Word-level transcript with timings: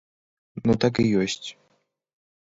Ну 0.69 0.73
так 0.83 0.99
і 1.03 1.05
ёсць. 1.25 1.49